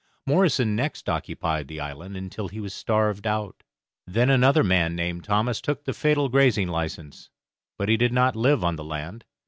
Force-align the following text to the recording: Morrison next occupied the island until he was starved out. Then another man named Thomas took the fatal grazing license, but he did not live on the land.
Morrison 0.25 0.75
next 0.75 1.07
occupied 1.07 1.67
the 1.67 1.79
island 1.79 2.17
until 2.17 2.47
he 2.47 2.59
was 2.59 2.73
starved 2.73 3.27
out. 3.27 3.61
Then 4.07 4.31
another 4.31 4.63
man 4.63 4.95
named 4.95 5.23
Thomas 5.25 5.61
took 5.61 5.83
the 5.83 5.93
fatal 5.93 6.27
grazing 6.27 6.69
license, 6.69 7.29
but 7.77 7.87
he 7.87 7.97
did 7.97 8.11
not 8.11 8.35
live 8.35 8.63
on 8.63 8.77
the 8.77 8.83
land. 8.83 9.25